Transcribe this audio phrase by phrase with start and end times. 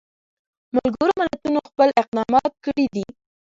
[0.75, 3.05] ملګرو ملتونو خپل اقدامات کړي دي.